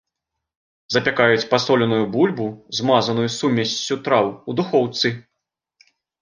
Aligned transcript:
Запякаюць 0.95 1.43
пасоленую 1.51 1.99
бульбу, 2.15 2.47
змазаную 2.77 3.27
сумессю 3.37 3.99
траў, 4.09 4.33
у 4.49 4.57
духоўцы. 4.63 5.07